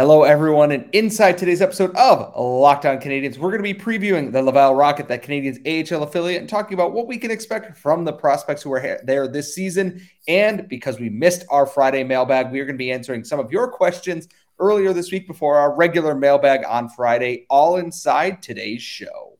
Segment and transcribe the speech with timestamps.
[0.00, 4.32] Hello, everyone, and inside today's episode of Locked On Canadiens, we're going to be previewing
[4.32, 8.06] the Laval Rocket, that Canadiens AHL affiliate, and talking about what we can expect from
[8.06, 10.00] the prospects who are there this season.
[10.26, 13.52] And because we missed our Friday mailbag, we are going to be answering some of
[13.52, 14.26] your questions
[14.58, 19.38] earlier this week before our regular mailbag on Friday, all inside today's show.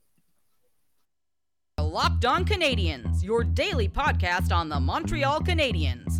[1.78, 6.19] Locked On Canadiens, your daily podcast on the Montreal Canadiens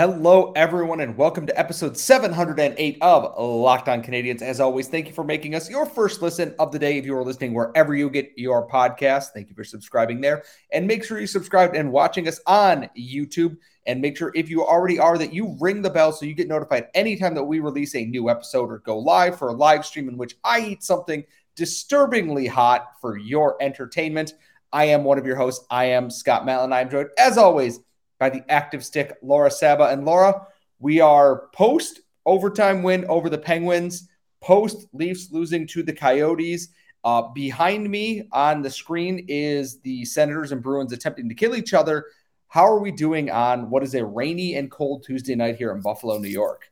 [0.00, 4.40] Hello, everyone, and welcome to episode 708 of Locked On Canadiens.
[4.40, 6.96] As always, thank you for making us your first listen of the day.
[6.96, 10.42] If you are listening wherever you get your podcast, thank you for subscribing there.
[10.72, 13.58] And make sure you subscribe and watching us on YouTube.
[13.84, 16.48] And make sure if you already are that you ring the bell so you get
[16.48, 20.08] notified anytime that we release a new episode or go live for a live stream
[20.08, 21.24] in which I eat something
[21.56, 24.32] disturbingly hot for your entertainment.
[24.72, 25.66] I am one of your hosts.
[25.70, 26.72] I am Scott Matlin.
[26.72, 27.80] I'm joined, as always,
[28.20, 29.88] by the active stick, Laura Saba.
[29.88, 30.46] And Laura,
[30.78, 34.08] we are post overtime win over the Penguins,
[34.40, 36.68] post Leafs losing to the Coyotes.
[37.02, 41.72] Uh, behind me on the screen is the Senators and Bruins attempting to kill each
[41.72, 42.04] other.
[42.48, 45.80] How are we doing on what is a rainy and cold Tuesday night here in
[45.80, 46.70] Buffalo, New York?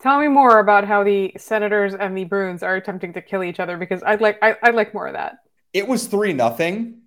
[0.00, 3.60] Tell me more about how the Senators and the Bruins are attempting to kill each
[3.60, 5.40] other because I'd like I, would like more of that.
[5.74, 6.99] It was three nothing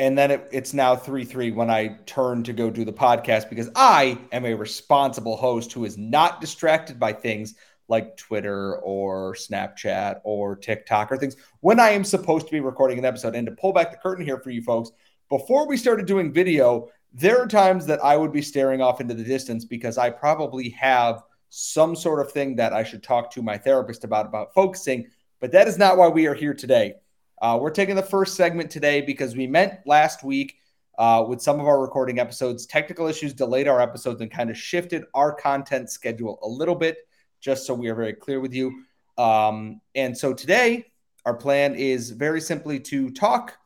[0.00, 3.68] and then it, it's now 3-3 when i turn to go do the podcast because
[3.76, 7.54] i am a responsible host who is not distracted by things
[7.86, 11.36] like twitter or snapchat or tiktok or things.
[11.60, 14.24] When i am supposed to be recording an episode and to pull back the curtain
[14.24, 14.90] here for you folks
[15.28, 19.14] before we started doing video there are times that i would be staring off into
[19.14, 23.42] the distance because i probably have some sort of thing that i should talk to
[23.42, 25.06] my therapist about about focusing
[25.40, 26.94] but that is not why we are here today
[27.40, 30.56] uh, we're taking the first segment today because we meant last week
[30.98, 34.58] uh, with some of our recording episodes, technical issues delayed our episodes and kind of
[34.58, 36.98] shifted our content schedule a little bit,
[37.40, 38.84] just so we are very clear with you.
[39.16, 40.86] Um, and so today,
[41.24, 43.56] our plan is very simply to talk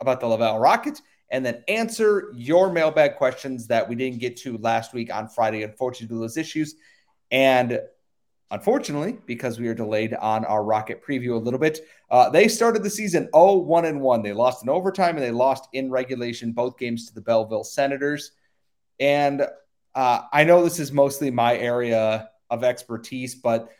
[0.00, 1.00] about the Laval Rocket
[1.30, 5.62] and then answer your mailbag questions that we didn't get to last week on Friday,
[5.62, 6.74] unfortunately, those issues.
[7.30, 7.80] And
[8.52, 11.80] unfortunately, because we are delayed on our Rocket preview a little bit.
[12.10, 14.22] Uh, they started the season 0 1 and 1.
[14.22, 18.32] They lost in overtime and they lost in regulation both games to the Belleville Senators.
[19.00, 19.46] And
[19.94, 23.70] uh, I know this is mostly my area of expertise, but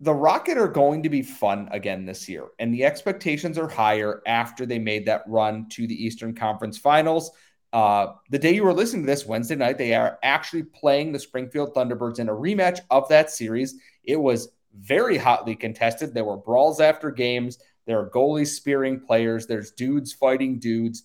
[0.00, 2.46] the Rocket are going to be fun again this year.
[2.60, 7.32] And the expectations are higher after they made that run to the Eastern Conference Finals.
[7.72, 11.18] Uh, the day you were listening to this Wednesday night, they are actually playing the
[11.18, 13.74] Springfield Thunderbirds in a rematch of that series.
[14.04, 16.14] It was very hotly contested.
[16.14, 17.58] There were brawls after games.
[17.86, 19.46] There are goalies spearing players.
[19.46, 21.04] There's dudes fighting dudes.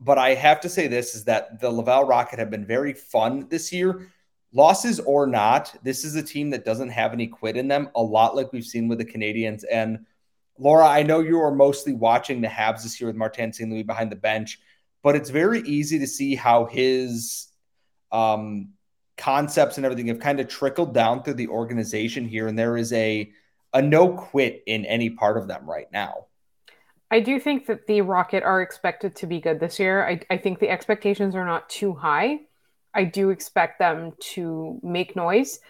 [0.00, 3.46] But I have to say this is that the Laval Rocket have been very fun
[3.48, 4.08] this year.
[4.52, 8.02] Losses or not, this is a team that doesn't have any quit in them, a
[8.02, 9.64] lot like we've seen with the Canadiens.
[9.70, 10.00] And
[10.58, 13.70] Laura, I know you are mostly watching the Habs this year with Martin St.
[13.70, 14.58] Louis behind the bench
[15.02, 17.48] but it's very easy to see how his
[18.10, 18.70] um,
[19.16, 22.92] concepts and everything have kind of trickled down through the organization here, and there is
[22.92, 23.30] a
[23.74, 26.26] a no quit in any part of them right now.
[27.10, 30.06] I do think that the Rocket are expected to be good this year.
[30.06, 32.40] I, I think the expectations are not too high.
[32.94, 35.60] I do expect them to make noise.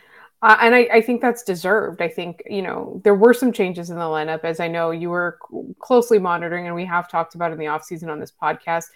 [0.41, 2.03] Uh, and I, I, think that's deserved.
[2.03, 5.11] I think, you know, there were some changes in the lineup, as I know you
[5.11, 5.39] were
[5.79, 8.87] closely monitoring, and we have talked about in the offseason on this podcast.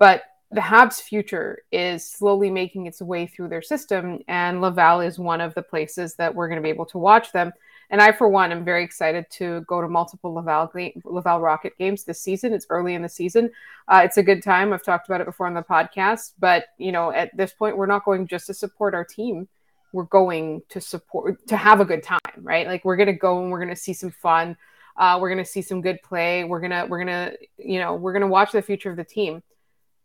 [0.00, 5.18] But the Habs' future is slowly making its way through their system, and Laval is
[5.18, 7.52] one of the places that we're going to be able to watch them.
[7.90, 10.72] And I, for one, am very excited to go to multiple Laval
[11.04, 12.54] Laval Rocket games this season.
[12.54, 13.50] It's early in the season.
[13.88, 14.72] Uh, it's a good time.
[14.72, 17.86] I've talked about it before on the podcast, but you know, at this point, we're
[17.86, 19.48] not going just to support our team.
[19.92, 22.66] We're going to support to have a good time, right?
[22.66, 24.56] Like we're going to go and we're going to see some fun.
[24.96, 26.44] Uh, we're going to see some good play.
[26.44, 29.42] We're gonna we're gonna you know we're gonna watch the future of the team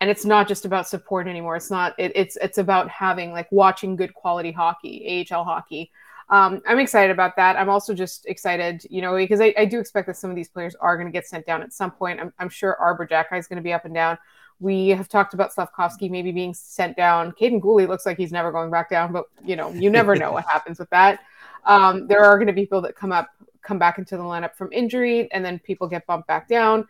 [0.02, 3.52] and it's not just about support anymore it's not it, it's it's about having like
[3.52, 5.92] watching good quality hockey ahl hockey
[6.30, 9.80] um, i'm excited about that i'm also just excited you know because I, I do
[9.80, 12.20] expect that some of these players are going to get sent down at some point
[12.20, 14.18] i'm, I'm sure Arber Xhekaj is going to be up and down
[14.60, 17.34] we have talked about Slavkovsky maybe being sent down.
[17.34, 20.32] Kaiden Guhle looks like he's never going back down, but you know, you never know
[20.32, 21.20] what happens with that.
[21.66, 23.30] Um, there are going to be people that come up
[23.62, 26.88] come back into the lineup from injury, and then people get bumped back down.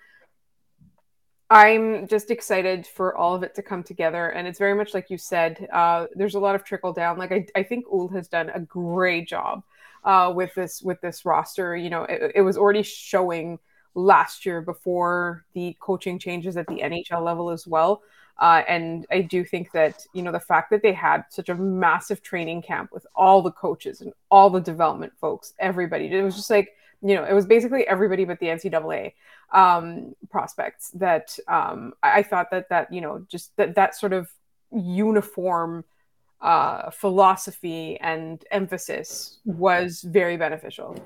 [1.49, 4.29] I'm just excited for all of it to come together.
[4.29, 7.17] And it's very much like you said, uh, there's a lot of trickle down.
[7.17, 9.63] Like I, I think Houle has done a great job
[10.03, 11.75] uh, with this with this roster.
[11.75, 13.59] You know, it, it, was already showing
[13.93, 18.01] last year before the coaching changes at the NHL level as well.
[18.37, 21.55] Uh, and I do think that you know the fact that they had such a
[21.55, 26.35] massive training camp with all the coaches and all the development folks, everybody, it was
[26.35, 29.13] just like you know, it was basically everybody but the NCAA
[29.53, 34.11] um, prospects that um, I, I thought that that you know just that that sort
[34.11, 34.27] of
[34.71, 35.85] uniform
[36.41, 40.97] uh, philosophy and emphasis was very beneficial.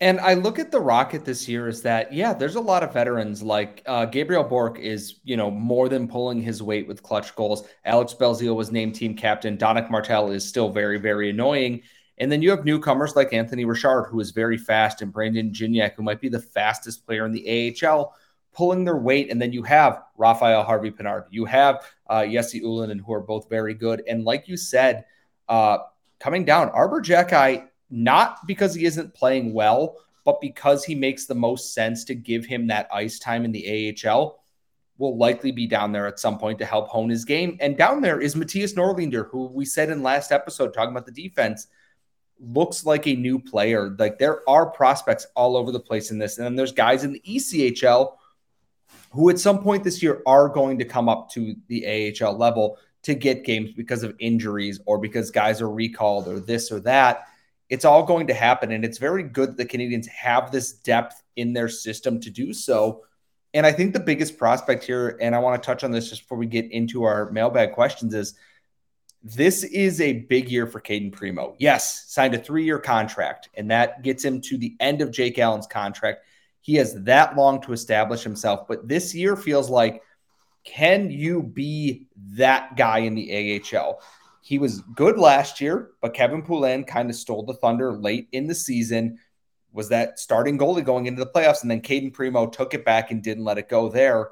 [0.00, 2.92] And I look at the Rocket this year is that, yeah, there's a lot of
[2.92, 7.36] veterans like uh, Gabriel Bourque is, you know, more than pulling his weight with clutch
[7.36, 7.68] goals.
[7.84, 9.56] Alex Belzile was named team captain.
[9.56, 11.82] Danick Martel is still very, very annoying.
[12.18, 15.94] And then you have newcomers like Anthony Richard, who is very fast, and Brandon Gignac,
[15.94, 18.14] who might be the fastest player in the AHL,
[18.52, 19.30] pulling their weight.
[19.30, 21.24] And then you have Raphael Harvey Pinard.
[21.30, 24.02] You have uh, Jesse Ylönen, who are both very good.
[24.06, 25.06] And like you said,
[25.48, 25.78] uh,
[26.20, 31.34] coming down, Arber Xhekaj, not because he isn't playing well, but because he makes the
[31.34, 34.38] most sense to give him that ice time in the AHL,
[34.98, 37.56] will likely be down there at some point to help hone his game.
[37.58, 41.12] And down there is Mattias Norlinder, who we said in last episode, talking about the
[41.12, 41.68] defense–
[42.42, 43.94] looks like a new player.
[43.98, 46.38] Like there are prospects all over the place in this.
[46.38, 48.16] And then there's guys in the ECHL
[49.10, 52.78] who at some point this year are going to come up to the AHL level
[53.02, 57.26] to get games because of injuries or because guys are recalled or this or that.
[57.68, 58.72] It's all going to happen.
[58.72, 62.52] And it's very good that the Canadiens have this depth in their system to do
[62.52, 63.04] so.
[63.54, 66.22] And I think the biggest prospect here, and I want to touch on this just
[66.22, 68.34] before we get into our mailbag questions, is–
[69.24, 71.54] this is a big year for Cayden Primeau.
[71.58, 75.38] Yes, signed a three year contract, and that gets him to the end of Jake
[75.38, 76.24] Allen's contract.
[76.60, 80.02] He has that long to establish himself, but this year feels like
[80.64, 84.00] can you be that guy in the AHL?
[84.42, 88.46] He was good last year, but Kevin Poulin kind of stole the thunder late in
[88.46, 89.18] the season.
[89.72, 91.62] Was that starting goalie going into the playoffs?
[91.62, 94.30] And then Cayden Primeau took it back and didn't let it go there.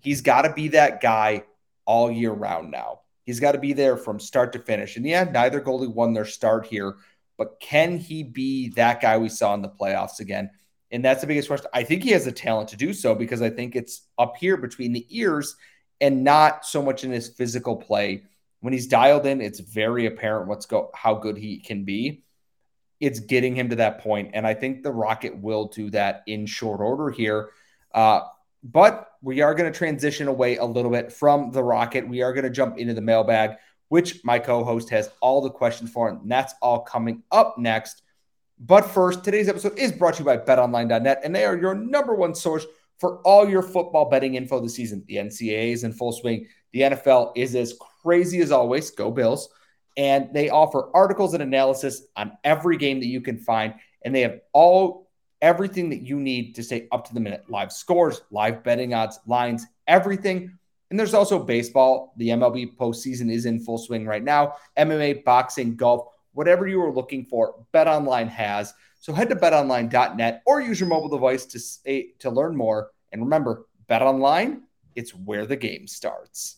[0.00, 1.44] He's got to be that guy
[1.84, 3.00] all year round now.
[3.24, 4.96] He's got to be there from start to finish.
[4.96, 6.96] And yeah, neither goalie won their start here,
[7.36, 10.50] but can he be that guy we saw in the playoffs again?
[10.90, 11.66] And that's the biggest question.
[11.72, 14.56] I think he has the talent to do so because I think it's up here
[14.56, 15.56] between the ears
[16.00, 18.24] and not so much in his physical play.
[18.60, 22.22] When he's dialed in, it's very apparent what's go how good he can be.
[23.00, 26.46] It's getting him to that point, and I think the Rocket will do that in
[26.46, 27.50] short order here.
[27.92, 28.20] Uh,
[28.62, 32.06] but we are going to transition away a little bit from the Rocket.
[32.06, 33.56] We are going to jump into the mailbag,
[33.88, 38.02] which my co host has all the questions for, and that's all coming up next.
[38.58, 42.14] But first, today's episode is brought to you by betonline.net, and they are your number
[42.14, 42.66] one source
[42.98, 45.02] for all your football betting info this season.
[45.08, 46.46] The NCAA is in full swing.
[46.72, 48.90] The NFL is as crazy as always.
[48.90, 49.48] Go Bills.
[49.96, 53.74] And they offer articles and analysis on every game that you can find.
[54.04, 55.03] And they have all
[55.44, 59.20] everything that you need to stay up to the minute live scores, live betting odds,
[59.26, 60.50] lines, everything.
[60.88, 62.14] And there's also baseball.
[62.16, 64.54] The MLB postseason is in full swing right now.
[64.78, 68.72] MMA, boxing, golf, whatever you are looking for, BetOnline has.
[69.00, 72.92] So head to betonline.net or use your mobile device to, say, eh, to learn more.
[73.12, 74.62] And remember, BetOnline,
[74.96, 76.56] it's where the game starts.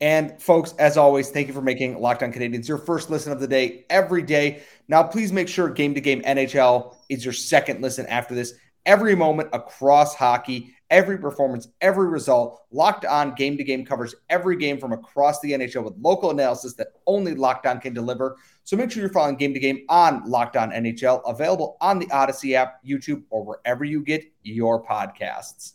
[0.00, 3.40] And folks, as always, thank you for making Locked On Canadiens your first listen of
[3.40, 4.62] the day every day.
[4.88, 8.54] Now, please make sure Game to Game NHL is your second listen after this.
[8.86, 14.56] Every moment across hockey, every performance, every result, Locked On Game to Game covers every
[14.56, 18.36] game from across the NHL with local analysis that only Locked On can deliver.
[18.64, 22.10] So make sure you're following Game to Game on Locked On NHL, available on the
[22.10, 25.72] Odyssey app, YouTube, or wherever you get your podcasts.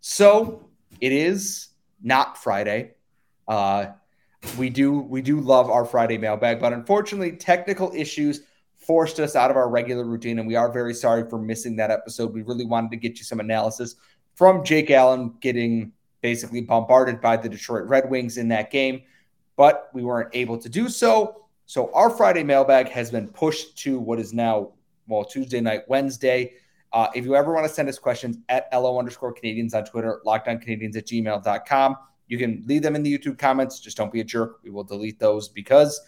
[0.00, 0.68] So
[1.00, 1.68] it is
[2.02, 2.95] not Friday.
[3.48, 3.86] Uh,
[4.58, 8.42] we do we do love our Friday mailbag, but unfortunately, technical issues
[8.76, 11.90] forced us out of our regular routine, and we are very sorry for missing that
[11.90, 12.32] episode.
[12.32, 13.96] We really wanted to get you some analysis
[14.34, 19.02] from Jake Allen getting basically bombarded by the Detroit Red Wings in that game,
[19.56, 21.46] but we weren't able to do so.
[21.66, 24.72] So our Friday mailbag has been pushed to what is now
[25.08, 26.54] well Tuesday night, Wednesday.
[26.92, 30.20] Uh, if you ever want to send us questions at LO underscore Canadiens on Twitter,
[30.24, 31.96] lockdowncanadiens at gmail.com.
[32.28, 33.80] You can leave them in the YouTube comments.
[33.80, 34.58] Just don't be a jerk.
[34.62, 36.00] We will delete those because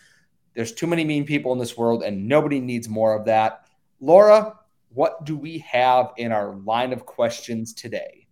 [0.54, 3.66] there's too many mean people in this world and nobody needs more of that.
[4.00, 4.54] Laura,
[4.90, 8.26] what do we have in our line of questions today?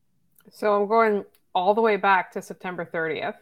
[0.50, 1.24] So I'm going
[1.54, 3.36] all the way back to September 30th.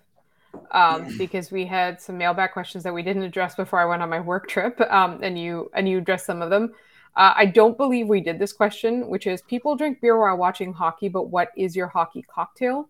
[0.73, 4.09] um, because we had some mailbag questions that we didn't address before I went on
[4.09, 6.73] my work trip, um, and you and you addressed some of them.
[7.17, 10.73] Uh, I don't believe we did this question, which is people drink beer while watching
[10.73, 12.89] hockey, but what is your hockey cocktail?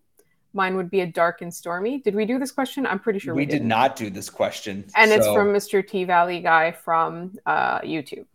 [0.54, 1.98] Mine would be a dark and stormy.
[1.98, 2.86] Did we do this question?
[2.86, 4.84] I'm pretty sure we, we did not do this question.
[4.96, 5.16] And so.
[5.16, 5.86] it's from Mr.
[5.86, 8.26] T Valley guy from uh, YouTube.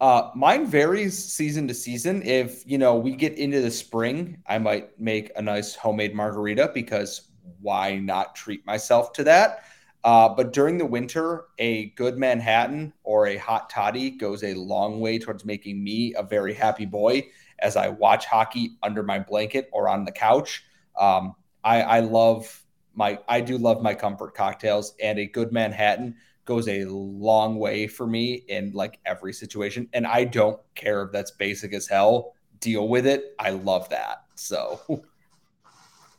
[0.00, 2.22] Uh, mine varies season to season.
[2.22, 6.70] If you know we get into the spring, I might make a nice homemade margarita
[6.72, 7.30] because
[7.60, 9.64] why not treat myself to that?
[10.02, 15.00] Uh, but during the winter, a good Manhattan or a hot toddy goes a long
[15.00, 17.28] way towards making me a very happy boy
[17.58, 20.64] as I watch hockey under my blanket or on the couch.
[21.00, 22.62] Um, I, I love
[22.94, 27.86] my, I do love my comfort cocktails, and a good Manhattan goes a long way
[27.86, 29.88] for me in like every situation.
[29.92, 32.34] And I don't care if that's basic as hell.
[32.60, 33.34] Deal with it.
[33.38, 34.24] I love that.
[34.34, 34.80] So.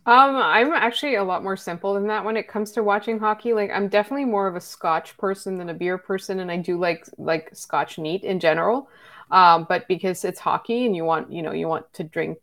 [0.06, 3.54] Um, I'm actually a lot more simple than that when it comes to watching hockey.
[3.54, 6.80] Like, I'm definitely more of a Scotch person than a beer person, and I do
[6.80, 8.90] like like Scotch neat in general.
[9.30, 12.40] Um, but because it's hockey and you want, you know, you want to drink,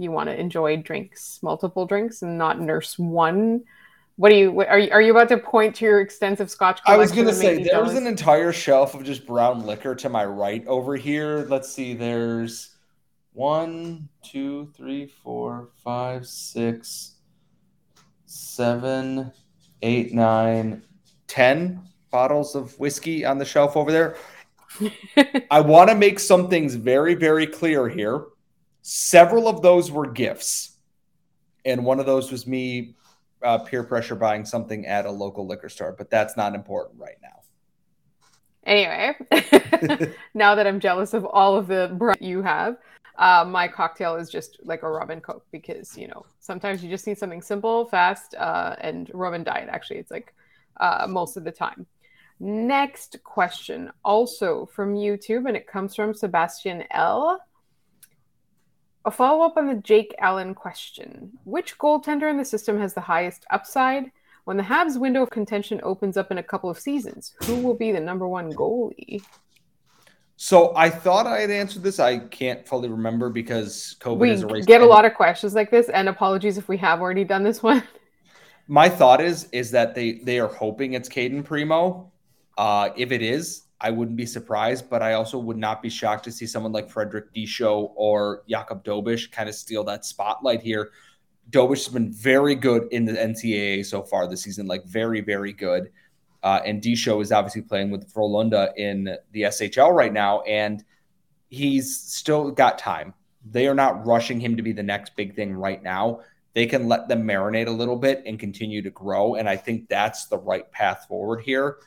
[0.00, 3.62] you want to enjoy drinks, multiple drinks, and not nurse one.
[4.16, 4.60] What do you?
[4.62, 4.90] Are you?
[4.90, 6.80] Are you about to point to your extensive Scotch?
[6.86, 10.24] I was going to say there's an entire shelf of just brown liquor to my
[10.24, 11.46] right over here.
[11.48, 11.94] Let's see.
[11.94, 12.76] There's
[13.32, 17.16] one, two, three, four, five, six,
[18.26, 19.32] seven,
[19.82, 20.82] eight, nine,
[21.26, 24.16] ten bottles of whiskey on the shelf over there.
[25.50, 28.24] I want to make some things very, very clear here.
[28.82, 30.78] Several of those were gifts,
[31.64, 32.94] and one of those was me
[33.42, 37.16] uh, peer pressure buying something at a local liquor store, but that's not important right
[37.22, 37.40] now.
[38.64, 39.14] Anyway,
[40.34, 42.76] now that I'm jealous of all of the you have,
[43.16, 46.90] uh, my cocktail is just like a rum and coke because you know sometimes you
[46.90, 49.68] just need something simple, fast, uh, and rum and diet.
[49.70, 50.34] Actually, it's like
[50.78, 51.86] uh, most of the time.
[52.38, 57.40] Next question, also from YouTube, and it comes from Sebastian L.
[59.04, 63.00] A follow up on the Jake Allen question: Which goaltender in the system has the
[63.00, 64.12] highest upside?
[64.44, 67.74] When the Habs window of contention opens up in a couple of seasons, who will
[67.74, 69.22] be the number one goalie?
[70.36, 71.98] So I thought I had answered this.
[71.98, 74.66] I can't fully remember because COVID we is erased.
[74.66, 77.62] get a lot of questions like this, and apologies if we have already done this
[77.62, 77.82] one.
[78.66, 82.10] My thought is is that they they are hoping it's Cayden Primeau.
[82.56, 86.24] Uh, if it is, I wouldn't be surprised, but I also would not be shocked
[86.24, 90.90] to see someone like Frederik Dichow or Jakub Dobeš kind of steal that spotlight here.
[91.50, 95.52] Dobeš has been very good in the NCAA so far this season, like very, very
[95.52, 95.90] good.
[96.42, 100.84] Uh, and Dichow is obviously playing with Frölunda in the SHL right now, and
[101.48, 103.14] he's still got time.
[103.50, 106.20] They are not rushing him to be the next big thing right now.
[106.54, 109.36] They can let them marinate a little bit and continue to grow.
[109.36, 111.78] And I think that's the right path forward here.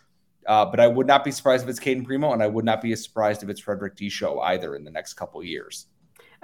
[0.48, 2.82] Uh, but I would not be surprised if it's Cayden Primeau, and I would not
[2.82, 5.88] be as surprised if it's Frederik Dichow either in the next couple years.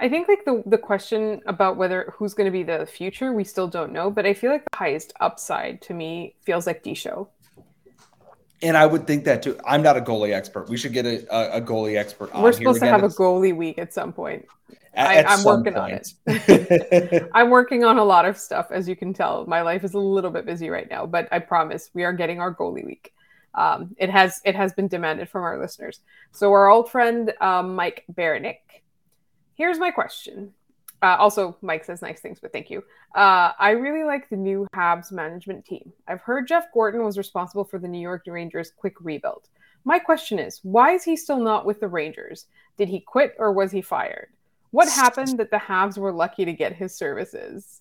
[0.00, 3.44] I think like the the question about whether who's going to be the future, we
[3.44, 4.10] still don't know.
[4.10, 7.28] But I feel like the highest upside to me feels like Dichow.
[8.62, 9.58] And I would think that too.
[9.64, 10.68] I'm not a goalie expert.
[10.68, 13.56] We should get a, a goalie expert on We're supposed to have it's, a goalie
[13.56, 14.46] week at some point.
[14.92, 16.14] At, I, am working point.
[16.26, 17.28] on it.
[17.34, 19.46] I'm working on a lot of stuff, as you can tell.
[19.46, 22.40] My life is a little bit busy right now, but I promise we are getting
[22.40, 23.14] our goalie week.
[23.54, 26.00] Um, it has it has been demanded from our listeners.
[26.32, 28.58] So our old friend um, Mike Baranick.
[29.54, 30.54] Here's my question.
[31.02, 32.84] Uh, also, Mike says nice things, but thank you.
[33.14, 35.92] Uh, I really like the new Habs management team.
[36.06, 39.48] I've heard Jeff Gorton was responsible for the New York Rangers' quick rebuild.
[39.84, 42.46] My question is, why is he still not with the Rangers?
[42.76, 44.28] Did he quit or was he fired?
[44.72, 47.79] What happened that the Habs were lucky to get his services?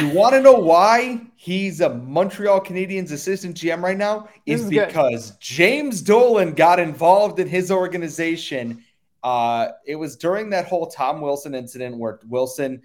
[0.00, 4.28] You want to know why he's a Montreal Canadiens assistant GM right now?
[4.46, 5.40] Is, is because good.
[5.40, 8.82] James Dolan got involved in his organization
[9.22, 12.82] uh, it was during that whole Tom Wilson incident where Wilson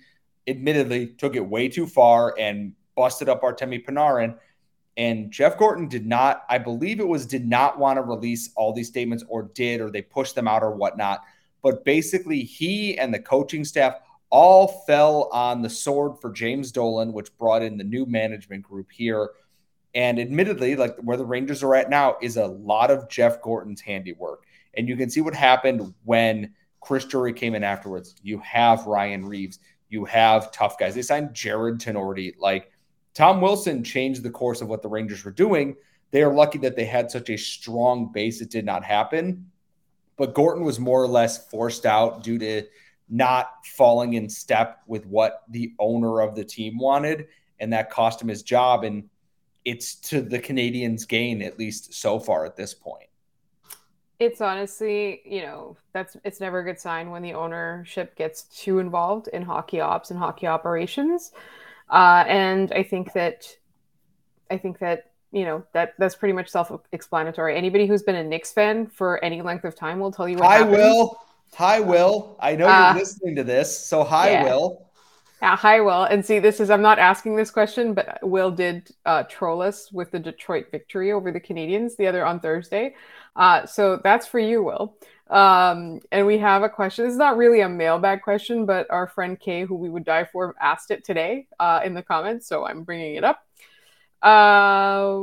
[0.47, 4.37] admittedly took it way too far and busted up Artemi Panarin.
[4.97, 8.73] And Jeff Gorton did not, I believe it was, did not want to release all
[8.73, 11.21] these statements or did, or they pushed them out or whatnot.
[11.61, 13.95] But basically, he and the coaching staff
[14.29, 18.91] all fell on the sword for James Dolan, which brought in the new management group
[18.91, 19.29] here.
[19.95, 23.81] And admittedly, like where the Rangers are at now is a lot of Jeff Gorton's
[23.81, 24.43] handiwork.
[24.75, 28.15] And you can see what happened when Chris Drury came in afterwards.
[28.21, 30.93] You have Ryan Reaves, you have tough guys.
[30.93, 32.35] They signed Jarred Tinordi.
[32.37, 32.71] Like
[33.13, 35.75] Tom Wilson changed the course of what the Rangers were doing.
[36.11, 38.41] They are lucky that they had such a strong base.
[38.41, 39.49] It did not happen.
[40.17, 42.63] But Gorton was more or less forced out due to
[43.09, 47.27] not falling in step with what the owner of the team wanted.
[47.59, 48.83] And that cost him his job.
[48.83, 49.09] And
[49.65, 53.09] it's to the Canadiens' gain, at least so far at this point.
[54.19, 58.79] It's honestly, you know, that's it's never a good sign when the ownership gets too
[58.79, 61.33] involved in hockey ops and hockey operations.
[61.89, 63.47] Uh, and I think that,
[64.49, 67.55] I think that you know that that's pretty much self-explanatory.
[67.55, 70.51] Anybody who's been a Knicks fan for any length of time will tell you what.
[70.51, 70.77] Happens.
[70.77, 71.19] Will.
[71.55, 72.37] Hi, Will.
[72.39, 74.43] I know Uh, you're listening to this, so hi, yeah.
[74.43, 74.89] Will.
[75.41, 76.03] Yeah, hi, Will.
[76.03, 79.91] And see, this is I'm not asking this question, but Will did uh, troll us
[79.91, 82.95] with the Detroit victory over the Canadiens the other on Thursday.
[83.35, 84.97] Uh, so that's for you, Will.
[85.29, 87.05] Um, and we have a question.
[87.05, 90.25] This is not really a mailbag question, but our friend Kay, who we would die
[90.25, 92.47] for, asked it today uh, in the comments.
[92.47, 93.45] So I'm bringing it up.
[94.23, 95.17] Uh,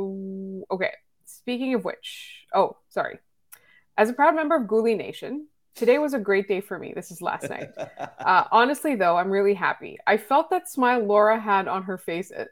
[0.71, 0.91] okay.
[1.25, 3.19] Speaking of which, oh, sorry.
[3.97, 6.93] As a proud member of Ghoulie Nation, today was a great day for me.
[6.95, 7.69] This is last night.
[8.25, 9.99] Uh, honestly, though, I'm really happy.
[10.07, 12.45] I felt that smile Laura had on her face, uh,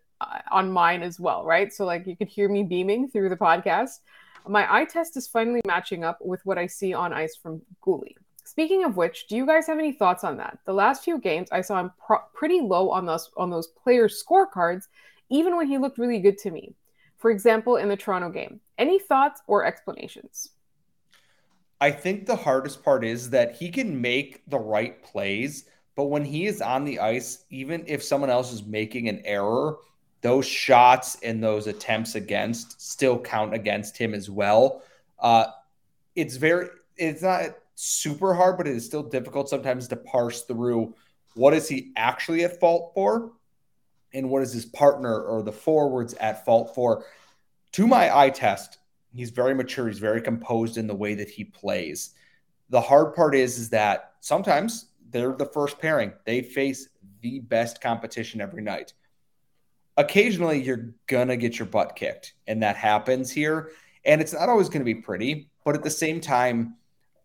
[0.51, 1.73] on mine as well, right?
[1.73, 4.01] So, like, you could hear me beaming through the podcast.
[4.47, 8.15] My eye test is finally matching up with what I see on ice from Ghoulie.
[8.43, 10.59] Speaking of which, do you guys have any thoughts on that?
[10.65, 14.23] The last few games, I saw him pro- pretty low on those on those players'
[14.23, 14.89] scorecards,
[15.29, 16.75] even when he looked really good to me.
[17.17, 18.59] For example, in the Toronto game.
[18.77, 20.49] Any thoughts or explanations?
[21.81, 25.65] I think the hardest part is that he can make the right plays,
[25.95, 29.77] but when he is on the ice, even if someone else is making an error,
[30.21, 34.81] those shots and those attempts against still count against him as well.
[35.19, 35.45] Uh,
[36.15, 40.95] it's very, it's not super hard, but it is still difficult sometimes to parse through
[41.35, 43.33] what is he actually at fault for
[44.13, 47.05] and what is his partner or the forwards at fault for.
[47.73, 48.77] To my eye test,
[49.13, 52.11] he's very mature, he's very composed in the way that he plays.
[52.69, 56.13] The hard part is is that sometimes they're the first pairing.
[56.25, 56.89] They face
[57.21, 58.93] the best competition every night.
[59.97, 63.71] Occasionally you're going to get your butt kicked and that happens here
[64.05, 66.75] and it's not always going to be pretty, but at the same time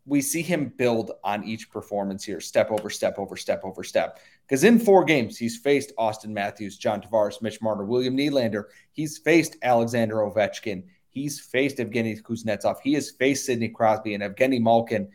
[0.09, 4.19] we see him build on each performance here, step over step over step over step.
[4.47, 8.65] Because in four games, he's faced Auston Matthews, John Tavares, Mitch Marner, William Nylander.
[8.93, 10.85] He's faced Alexander Ovechkin.
[11.23, 12.77] He's faced Evgeny Kuznetsov.
[12.83, 15.09] He has faced Sidney Crosby and Evgeny Malkin.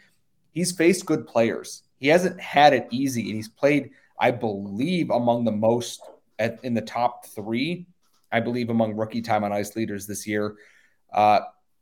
[0.52, 1.84] He's faced good players.
[2.00, 6.02] He hasn't had it easy, and he's played, I believe, among the most
[6.38, 7.88] at, in the top three.
[8.32, 10.56] I believe among rookie time on ice leaders this year.
[11.14, 11.42] Uh,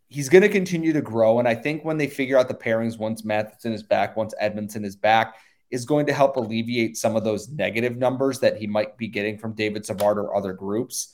[0.09, 1.39] he's going to continue to grow.
[1.39, 4.85] And I think when they figure out the pairings, once Matheson is back, once Edmundson
[4.85, 5.35] is back,
[5.71, 9.37] is going to help alleviate some of those negative numbers that he might be getting
[9.37, 11.13] from David Savard or other groups.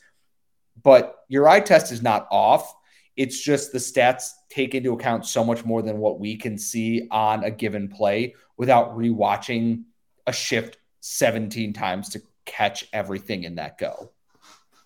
[0.84, 2.74] But your eye test is not off.
[3.18, 7.08] It's just the stats take into account so much more than what we can see
[7.12, 9.84] on a given play without rewatching
[10.28, 14.12] a shift 17 times to catch everything in that go.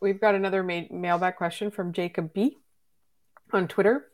[0.01, 2.57] We've got another ma- mailback question from Jacob B
[3.53, 4.07] on Twitter.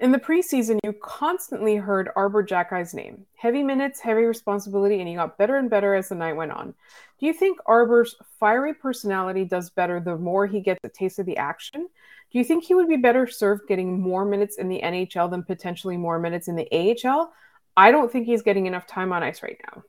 [0.00, 3.26] In the preseason, you constantly heard Arber Xhekaj's name.
[3.36, 6.74] Heavy minutes, heavy responsibility, and he got better and better as the night went on.
[7.18, 11.26] Do you think Arber's fiery personality does better the more he gets a taste of
[11.26, 11.88] the action?
[12.32, 15.42] Do you think he would be better served getting more minutes in the NHL than
[15.42, 17.32] potentially more minutes in the AHL?
[17.76, 19.82] I don't think he's getting enough time on ice right now.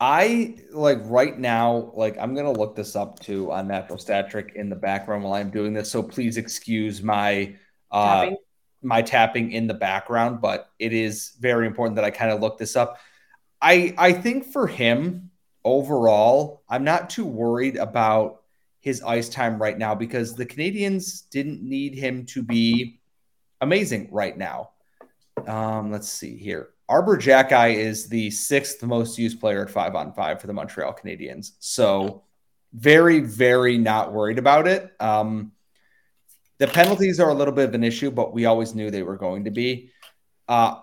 [0.00, 4.52] I like right now, like I'm gonna look this up too on Natural Stat Trick
[4.56, 5.90] in the background while I'm doing this.
[5.90, 7.54] So please excuse my
[7.90, 8.36] uh Tapping.
[8.82, 12.56] my tapping in the background, but it is very important that I kind of look
[12.56, 12.98] this up.
[13.60, 15.30] I I think for him
[15.64, 18.39] overall, I'm not too worried about
[18.80, 23.00] his ice time right now because the Canadiens didn't need him to be
[23.60, 24.70] amazing right now.
[25.46, 26.70] Um, let's see here.
[26.88, 30.92] Arber Xhekaj is the sixth most used player at five on five for the Montreal
[30.92, 31.52] Canadiens.
[31.60, 32.24] So
[32.72, 34.90] very, very not worried about it.
[34.98, 35.52] Um,
[36.58, 39.16] the penalties are a little bit of an issue, but we always knew they were
[39.16, 39.92] going to be.
[40.48, 40.80] Uh,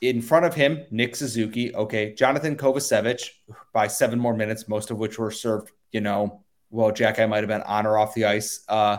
[0.00, 1.74] in front of him, Nick Suzuki.
[1.74, 3.28] Okay, Jonathan Kovacevic
[3.72, 5.72] by seven more minutes, most of which were served.
[5.92, 8.64] You know, well, Jack, I might have been on or off the ice.
[8.68, 8.98] Uh,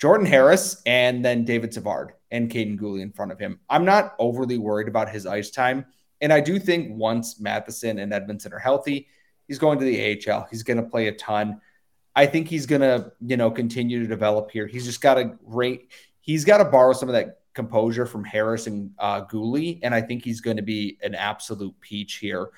[0.00, 3.60] Jordan Harris and then David Savard and Kaiden Guhle in front of him.
[3.70, 5.86] I'm not overly worried about his ice time.
[6.20, 9.08] And I do think once Matheson and Edmundson are healthy,
[9.46, 10.46] he's going to the AHL.
[10.50, 11.60] He's going to play a ton.
[12.14, 14.66] I think he's going to, you know, continue to develop here.
[14.66, 15.90] He's just got to rate.
[16.20, 20.00] He's got to borrow some of that composure from Harris and uh, Guhle, and I
[20.00, 22.48] think he's going to be an absolute peach here.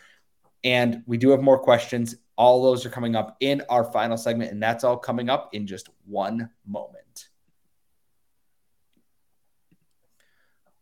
[0.62, 2.16] And we do have more questions.
[2.36, 5.66] All those are coming up in our final segment, and that's all coming up in
[5.66, 7.28] just one moment.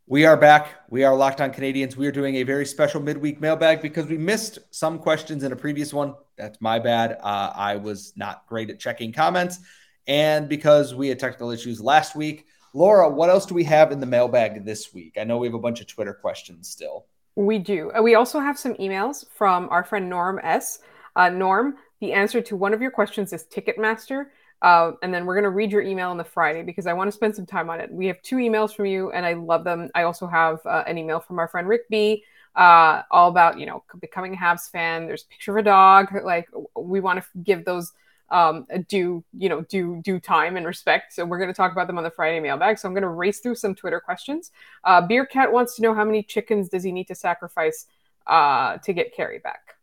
[0.07, 0.75] We are back.
[0.91, 1.97] We are locked on Canadiens.
[1.97, 5.57] We are doing a very special midweek mailbag because we missed some questions in a
[5.57, 6.15] previous one.
[6.37, 7.19] That's my bad.
[7.23, 9.61] Uh, I was not great at checking comments.
[10.09, 12.47] and because we had technical issues last week.
[12.75, 15.17] Laura, what else do we have in the mailbag this week?
[15.21, 17.07] I know we have a bunch of Twitter questions still.
[17.37, 17.91] We do.
[17.93, 20.81] Uh, we also have some emails from our friend Norm S.
[21.16, 24.27] Uh, Norm, the answer to one of your questions is Ticketmaster.
[24.62, 27.09] Uh, and then we're going to read your email on the Friday because I want
[27.09, 27.90] to spend some time on it.
[27.92, 29.90] We have two emails from you, and I love them.
[29.94, 32.22] I also have uh, an email from our friend Rick B,
[32.55, 35.07] uh, all about you know becoming a Habs fan.
[35.07, 36.14] There's a picture of a dog.
[36.25, 37.92] Like we want to give those
[38.31, 41.12] um, due you know due due time and respect.
[41.12, 42.79] So we're going to talk about them on the Friday mailbag.
[42.79, 44.53] So I'm going to race through some Twitter questions.
[44.85, 47.87] Uh, Beer Cat wants to know how many chickens does he need to sacrifice
[48.29, 49.75] uh, to get Carrie back?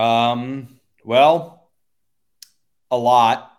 [0.00, 0.80] Um.
[1.04, 1.70] Well,
[2.90, 3.50] a lot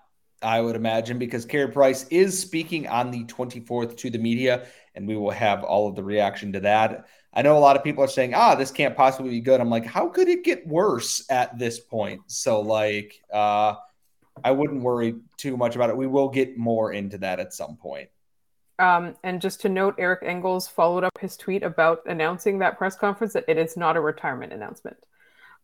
[0.41, 5.07] I would imagine, because Carey Price is speaking on the 24th to the media, and
[5.07, 7.05] we will have all of the reaction to that.
[7.33, 9.61] I know a lot of people are saying, ah, this can't possibly be good.
[9.61, 12.21] I'm like, how could it get worse at this point?
[12.27, 13.75] So, like, uh,
[14.43, 15.97] I wouldn't worry too much about it.
[15.97, 18.09] We will get more into that at some point.
[18.79, 22.95] Um, and just to note, Eric Engels followed up his tweet about announcing that press
[22.95, 24.97] conference that it is not a retirement announcement.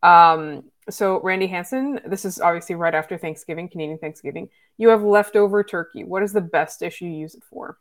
[0.03, 4.49] Um, so, Randy Hanson, this is obviously right after Thanksgiving, Canadian Thanksgiving.
[4.77, 6.03] You have leftover turkey.
[6.03, 7.77] What is the best dish you use it for?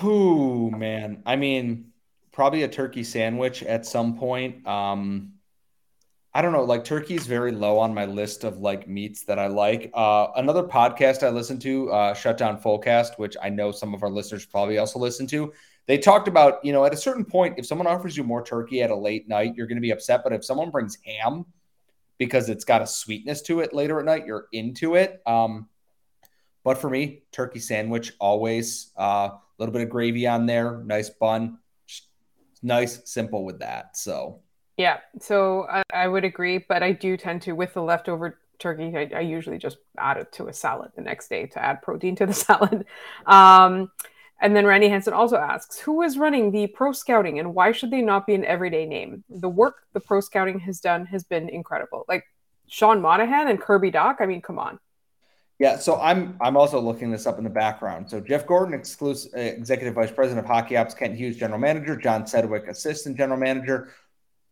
[0.00, 1.22] Who man?
[1.26, 1.92] I mean,
[2.32, 4.66] probably a turkey sandwich at some point.
[4.66, 5.32] Um,
[6.36, 9.38] I don't know, like turkey is very low on my list of like meats that
[9.38, 9.90] I like.
[9.94, 14.10] Uh, another podcast I listen to, uh, Shutdown Fullcast, which I know some of our
[14.10, 15.52] listeners probably also listen to
[15.86, 18.82] they talked about, you know, at a certain point, if someone offers you more turkey
[18.82, 20.22] at a late night, you're going to be upset.
[20.24, 21.46] But if someone brings ham
[22.18, 25.22] because it's got a sweetness to it later at night, you're into it.
[25.26, 25.68] Um,
[26.64, 31.08] but for me, turkey sandwich always a uh, little bit of gravy on there, nice
[31.08, 31.58] bun,
[32.62, 33.96] nice, simple with that.
[33.96, 34.40] So,
[34.76, 38.96] yeah, so I, I, would agree, but I do tend to with the leftover turkey,
[38.96, 42.16] I, I, usually just add it to a salad the next day to add protein
[42.16, 42.84] to the salad.
[43.26, 43.90] Um,
[44.40, 47.90] and then Randy Hanson also asks, who is running the pro scouting and why should
[47.90, 49.24] they not be an everyday name?
[49.30, 52.04] The work the pro scouting has done has been incredible.
[52.06, 52.24] Like
[52.68, 54.16] Sean Monahan and Kirby Dach.
[54.20, 54.78] I mean, come on.
[55.58, 58.10] Yeah, so I'm I'm also looking this up in the background.
[58.10, 61.96] So Jeff Gorton, exclusive uh, executive vice president of Hockey Ops, Kent Hughes, general manager,
[61.96, 63.88] John Sedgwick, assistant general manager,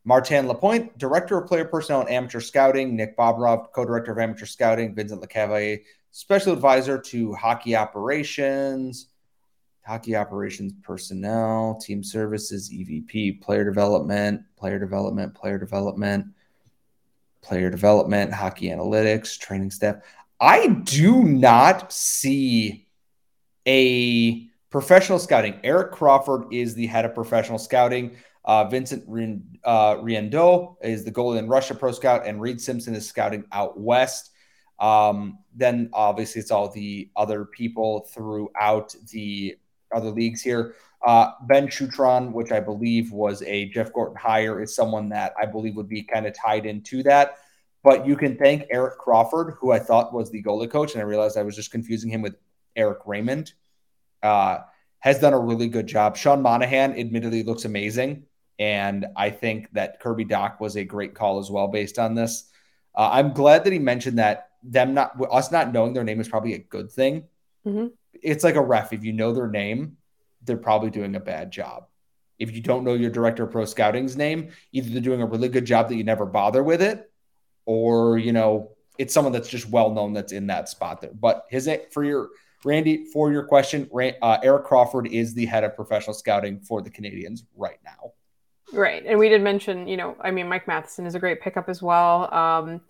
[0.04, 4.94] Martin Lapointe, director of player personnel and amateur scouting, Nick Bobrov, co-director of amateur scouting,
[4.94, 9.08] Vincent Lecavalier, special advisor to hockey operations,
[9.84, 16.26] hockey operations personnel, team services, EVP, player development, player development, player development,
[17.40, 19.96] player development, hockey analytics, training staff.
[20.38, 22.88] I do not see
[23.66, 25.58] a professional scouting.
[25.64, 28.16] Eric Crawford is the head of professional scouting.
[28.44, 29.04] Uh, Vincent
[29.64, 33.78] uh, Riendeau is the goalie in Russia Pro Scout, and Reed Simpson is scouting out
[33.80, 34.30] west.
[34.78, 39.57] Um, then obviously it's all the other people throughout the
[39.94, 40.74] other leagues here.
[41.04, 45.46] Uh, ben Shutron, which I believe was a Jeff Gorton hire, is someone that I
[45.46, 47.37] believe would be kind of tied into that.
[47.83, 51.04] But you can thank Eric Crawford, who I thought was the goalie coach, and I
[51.04, 52.35] realized I was just confusing him with
[52.74, 53.52] Eric Raymond.
[54.22, 54.61] Uh,
[55.00, 56.16] has done a really good job.
[56.16, 58.24] Sean Monahan, admittedly, looks amazing,
[58.58, 62.50] and I think that Kirby Dach was a great call as well, based on this.
[62.94, 66.28] Uh, I'm glad that he mentioned that them not us not knowing their name is
[66.28, 67.24] probably a good thing.
[67.66, 67.86] Mm-hmm
[68.24, 68.92] it's like a ref.
[68.92, 69.98] If you know their name,
[70.42, 71.86] they're probably doing a bad job.
[72.38, 75.48] If you don't know your director of pro scouting's name, either they're doing a really
[75.48, 77.10] good job that you never bother with it,
[77.64, 81.12] or you know it's someone that's just well known that's in that spot there.
[81.12, 82.30] But his for your
[82.64, 83.88] Randy for your question,
[84.22, 88.12] uh, Eric Crawford is the head of professional scouting for the Canadiens right now.
[88.72, 91.68] Right, and we did mention, you know, I mean, Mike Matheson is a great pickup
[91.68, 92.33] as well.
[92.35, 92.81] Um,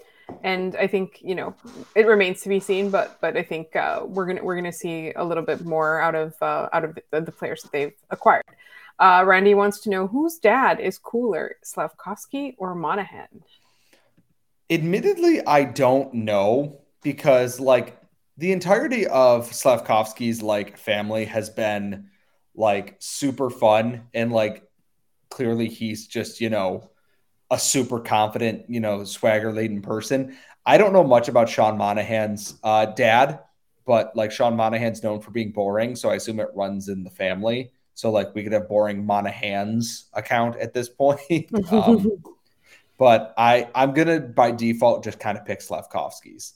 [0.43, 1.55] and I think you know
[1.95, 5.13] it remains to be seen, but but I think uh, we're gonna we're gonna see
[5.13, 8.45] a little bit more out of uh, out of the, the, players that they've acquired.
[8.99, 13.43] Uh, Randy wants to know whose dad is cooler, Slavkovsky or Monahan.
[14.71, 17.99] Admittedly, I don't know because like
[18.37, 22.09] the entirety of Slavkovsky's like family has been
[22.55, 24.64] like super fun and like
[25.35, 26.89] clearly he's just you know
[27.51, 30.37] a super confident, you know, swagger laden person.
[30.65, 33.41] I don't know much about Sean Monahan's uh, dad,
[33.85, 37.11] but like Sean Monahan's known for being boring, so I assume it runs in the
[37.11, 37.73] family.
[37.95, 41.49] So like we could have boring Monahan's account at this point.
[41.73, 42.23] um,
[42.99, 46.55] but I I'm gonna by default just kind of pick Slavkovsky's.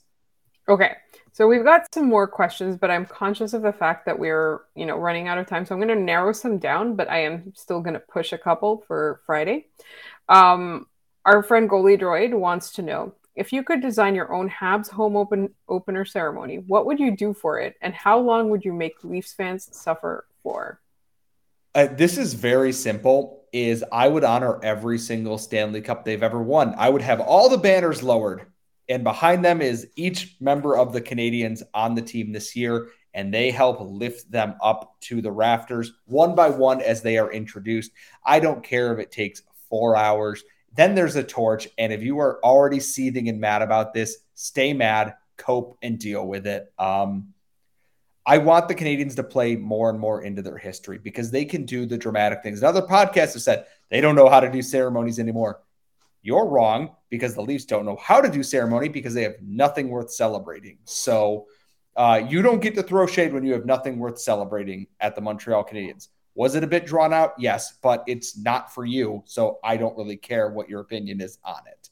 [0.69, 0.95] Okay.
[1.33, 4.85] So we've got some more questions, but I'm conscious of the fact that we're, you
[4.85, 5.65] know, running out of time.
[5.65, 8.37] So I'm going to narrow some down, but I am still going to push a
[8.37, 9.67] couple for Friday.
[10.27, 10.87] Um,
[11.25, 15.15] our friend Goalie Droid wants to know if you could design your own Habs home
[15.15, 19.03] open opener ceremony, what would you do for it, and how long would you make
[19.03, 20.81] Leafs fans suffer for?
[21.73, 23.45] Uh, this is very simple.
[23.53, 26.75] Is I would honor every single Stanley Cup they've ever won.
[26.77, 28.45] I would have all the banners lowered,
[28.89, 33.31] and behind them is each member of the Canadiens on the team this year, and
[33.31, 37.91] they help lift them up to the rafters one by one as they are introduced.
[38.25, 40.43] I don't care if it takes four hours.
[40.73, 41.67] Then there's a torch.
[41.77, 46.27] And if you are already seething and mad about this, stay mad, cope, and deal
[46.27, 46.71] with it.
[46.77, 47.33] Um,
[48.25, 51.65] I want the Canadiens to play more and more into their history because they can
[51.65, 52.59] do the dramatic things.
[52.59, 55.61] And other podcasts have said they don't know how to do ceremonies anymore.
[56.21, 59.89] You're wrong because the Leafs don't know how to do ceremony because they have nothing
[59.89, 60.77] worth celebrating.
[60.83, 61.47] So
[61.95, 65.21] uh, you don't get to throw shade when you have nothing worth celebrating at the
[65.21, 66.09] Montreal Canadiens.
[66.35, 67.33] Was it a bit drawn out?
[67.37, 69.23] Yes, but it's not for you.
[69.25, 71.89] So I don't really care what your opinion is on it.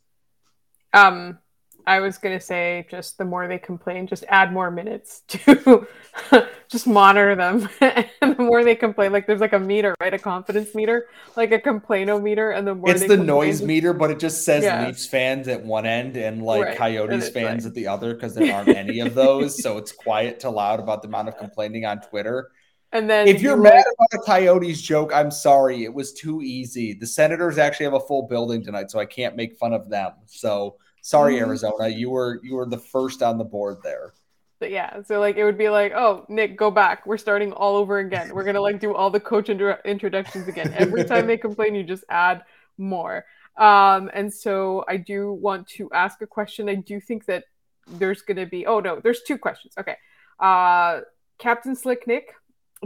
[0.93, 1.39] Um,
[1.85, 5.87] I was gonna say just the more they complain, just add more minutes to
[6.69, 7.69] just monitor them.
[7.81, 10.13] and the more they complain, like there's like a meter, right?
[10.13, 13.93] A confidence meter, like a complaino meter, and the more it's the complain, noise meter,
[13.93, 14.85] but it just says Yeah.
[14.87, 18.35] Leafs fans at one end and like Right, Coyotes fans like- at the other because
[18.35, 19.61] there aren't any of those.
[19.61, 22.49] So it's quiet to loud about the amount of complaining on Twitter.
[22.93, 25.83] And then If you're you, mad about a Coyotes joke, I'm sorry.
[25.83, 26.93] It was too easy.
[26.93, 30.13] The Senators actually have a full building tonight, so I can't make fun of them.
[30.25, 31.47] So sorry, Mhm.
[31.47, 31.89] Arizona.
[31.89, 34.13] You were you were the first on the board there.
[34.59, 37.05] But yeah, so like it would be like, oh, Nick, go back.
[37.05, 38.33] We're starting all over again.
[38.33, 40.73] We're gonna like do all the coach intro- introductions again.
[40.75, 42.43] Every time they complain, you just add
[42.77, 43.25] more.
[43.57, 46.69] Um, and so I do want to ask a question.
[46.69, 47.43] I do think that
[47.87, 48.65] there's gonna be.
[48.65, 49.73] Oh no, there's two questions.
[49.77, 49.95] Okay.
[50.39, 51.01] Uh,
[51.37, 52.33] Captain Slick Nick,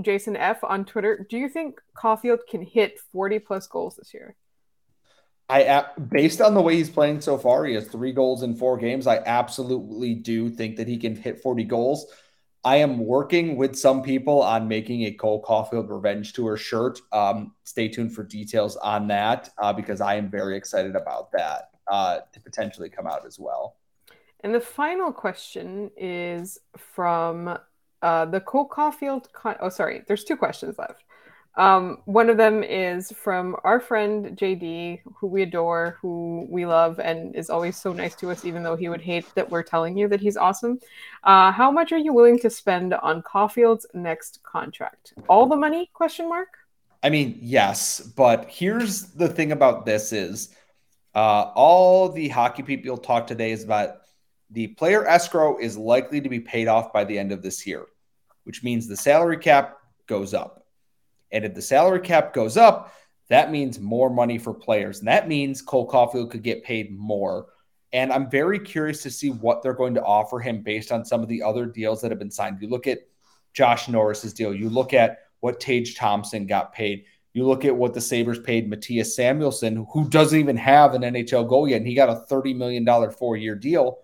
[0.01, 1.25] Jason F on Twitter.
[1.29, 4.35] Do you think Caufield can hit 40 plus goals this year?
[5.51, 8.77] I based on the way he's playing so far, he has three goals in four
[8.77, 9.05] games.
[9.05, 12.05] I absolutely do think that he can hit 40 goals.
[12.63, 17.01] I am working with some people on making a Cole Caufield Revenge Tour shirt.
[17.11, 21.71] Um, stay tuned for details on that uh, because I am very excited about that
[21.87, 23.77] uh, to potentially come out as well.
[24.41, 27.57] And the final question is from
[28.01, 29.31] uh, the Cole Caufield.
[29.33, 31.03] Con- oh, sorry, there's two questions left.
[31.55, 36.99] Um, one of them is from our friend JD, who we adore, who we love,
[36.99, 39.97] and is always so nice to us, even though he would hate that we're telling
[39.97, 40.79] you that he's awesome.
[41.23, 45.13] Uh, how much are you willing to spend on Caufield's next contract?
[45.27, 45.89] All the money?
[45.93, 46.49] Question mark.
[47.03, 50.55] I mean, yes, but here's the thing about this is
[51.15, 53.97] uh, all the hockey people talk today is about
[54.51, 57.87] the player escrow is likely to be paid off by the end of this year,
[58.43, 60.60] which means the salary cap goes up.
[61.31, 62.93] And if the salary cap goes up,
[63.29, 64.99] that means more money for players.
[64.99, 67.47] And that means Cole Caufield could get paid more.
[67.93, 71.21] And I'm very curious to see what they're going to offer him based on some
[71.21, 72.61] of the other deals that have been signed.
[72.61, 72.99] You look at
[73.53, 77.05] Josh Norris's deal, you look at what Tage Thompson got paid.
[77.33, 81.47] You look at what the Sabres paid Mattias Samuelsson, who doesn't even have an NHL
[81.47, 83.99] goal yet, and he got a $30 million four year deal.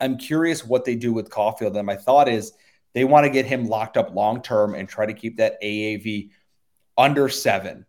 [0.00, 1.76] I'm curious what they do with Caufield.
[1.76, 2.52] And my thought is
[2.96, 6.30] they want to get him locked up long term and try to keep that AAV
[6.96, 7.84] under seven.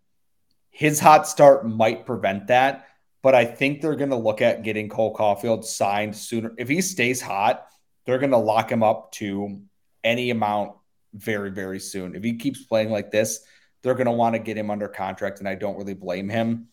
[0.70, 2.88] His hot start might prevent that,
[3.24, 6.52] but I think they're going to look at getting Cole Caufield signed sooner.
[6.58, 7.68] If he stays hot,
[8.06, 9.62] they're going to lock him up to
[10.04, 10.74] any amount
[11.14, 12.14] very, very soon.
[12.14, 13.40] If he keeps playing like this,
[13.84, 16.68] they're going to want to get him under contract, and I don't really blame him.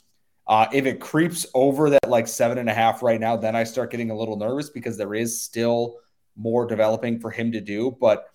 [0.44, 3.62] Uh, if it creeps over that like seven and a half right now, then I
[3.62, 6.00] start getting a little nervous because there is still
[6.36, 7.96] more developing for him to do.
[8.00, 8.30] But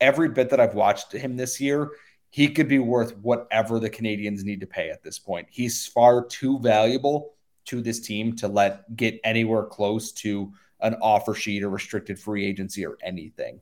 [0.00, 1.90] every bit that I've watched him this year,
[2.30, 5.48] he could be worth whatever the Canadiens need to pay at this point.
[5.50, 7.34] He's far too valuable
[7.66, 12.44] to this team to let get anywhere close to an offer sheet or restricted free
[12.44, 13.60] agency or anything.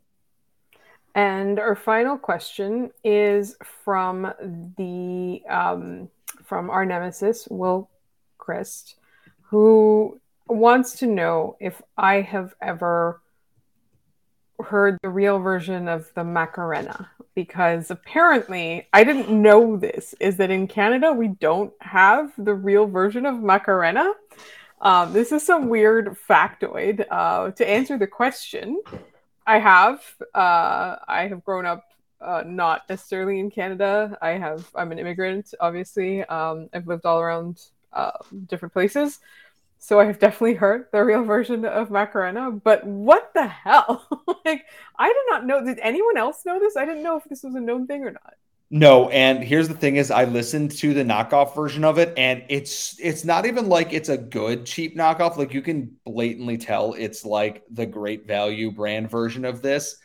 [1.15, 4.33] And our final question is from
[4.77, 6.09] the um,
[6.45, 7.91] from our nemesis Will
[8.39, 8.95] Christ,
[9.43, 13.21] who wants to know if I have ever
[14.63, 20.51] heard the real version of the Macarena because apparently I didn't know this is that
[20.51, 24.13] in Canada we don't have the real version of Macarena.
[24.81, 27.05] Um, this is some weird factoid.
[27.11, 28.81] Uh, to answer the question,
[29.47, 30.03] I have.
[30.35, 31.85] Uh, I have grown up
[32.21, 34.17] uh, not necessarily in Canada.
[34.21, 34.69] I have.
[34.75, 36.25] I'm an immigrant, obviously.
[36.25, 38.13] Um, I've lived all around uh,
[38.47, 39.21] different places,
[39.81, 42.51] so I have definitely heard the real version of Macarena.
[42.51, 44.07] But what the hell?
[44.45, 44.67] like,
[44.99, 45.65] I did not know.
[45.65, 46.77] Did anyone else know this?
[46.77, 48.35] I didn't know if this was a known thing or not.
[48.71, 52.45] No, and here's the thing is I listened to the knockoff version of it and
[52.49, 56.93] it's it's not even like it's a good cheap knockoff like you can blatantly tell
[56.93, 59.97] it's like the great value brand version of this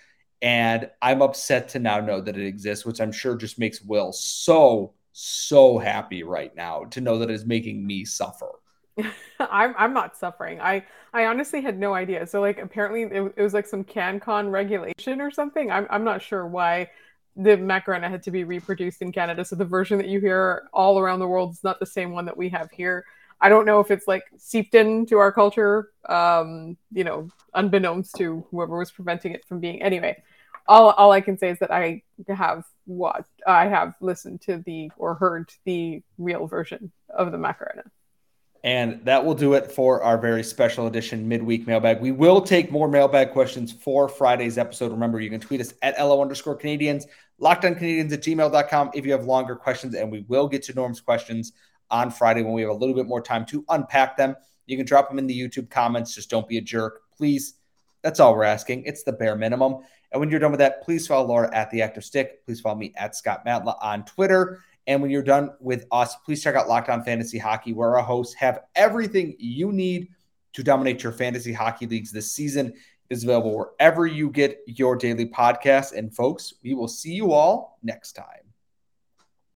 [0.41, 4.11] and I'm upset to now know that it exists which I'm sure just makes Will
[4.11, 8.49] so so happy right now to know that it's making me suffer.
[9.39, 10.59] I'm I'm not suffering.
[10.61, 12.25] I I honestly had no idea.
[12.27, 15.71] So like apparently it, it was like some CanCon regulation or something.
[15.71, 16.89] I'm I'm not sure why
[17.35, 19.43] the Macarena had to be reproduced in Canada.
[19.43, 22.25] So the version that you hear all around the world is not the same one
[22.25, 23.05] that we have here.
[23.41, 28.45] I don't know if it's like seeped into our culture, um, you know, unbeknownst to
[28.49, 29.81] whoever was preventing it from being.
[29.81, 30.23] Anyway,
[30.67, 34.89] all all I can say is that I have watched, I have listened to the
[34.97, 37.83] or heard the real version of the Macarena.
[38.65, 42.01] And that will do it for our very special edition midweek mailbag.
[42.01, 44.91] We will take more mailbag questions for Friday's episode.
[44.91, 47.05] Remember, you can tweet us at LO underscore Canadiens,
[47.39, 49.93] lockedoncanadiens at gmail.com if you have longer questions.
[49.93, 51.53] And we will get to Norm's questions
[51.91, 54.35] on Friday when we have a little bit more time to unpack them.
[54.65, 56.15] You can drop them in the YouTube comments.
[56.15, 57.59] Just don't be a jerk, please.
[58.01, 58.85] That's all we're asking.
[58.85, 59.83] It's the bare minimum.
[60.11, 62.43] And when you're done with that, please follow Laura at the Active Stick.
[62.45, 64.61] Please follow me at Scott Matla on Twitter.
[64.87, 68.03] And when you're done with us, please check out Locked On Fantasy Hockey, where our
[68.03, 70.09] hosts have everything you need
[70.53, 72.73] to dominate your fantasy hockey leagues this season.
[73.11, 75.93] Is available wherever you get your daily podcast.
[75.95, 78.44] And folks, we will see you all next time.